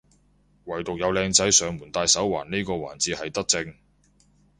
[0.65, 3.75] 惟獨有靚仔上門戴手環呢個環節係德政